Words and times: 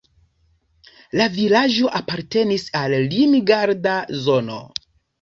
La 1.21 1.27
vilaĝo 1.35 1.93
apartenis 2.01 2.67
al 2.83 2.99
Limgarda 3.15 3.97
zono. 4.29 4.63